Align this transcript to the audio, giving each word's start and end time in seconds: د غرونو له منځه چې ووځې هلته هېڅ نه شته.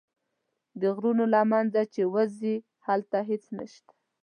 د 0.81 0.83
غرونو 0.95 1.23
له 1.33 1.41
منځه 1.51 1.81
چې 1.93 2.01
ووځې 2.05 2.55
هلته 2.85 3.17
هېڅ 3.29 3.43
نه 3.57 3.65
شته. 3.73 3.93